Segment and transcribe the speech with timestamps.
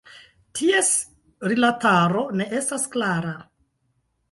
[0.59, 0.89] Ties
[1.51, 3.37] rilataro ne estas klara.